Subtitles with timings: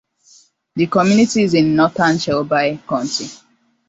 [0.77, 3.27] The community is in northern Shelby County.